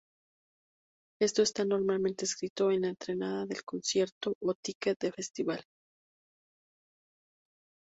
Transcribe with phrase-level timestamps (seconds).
[1.21, 5.63] Esto está normalmente escrito en la entrada del concierto o ticket de festival.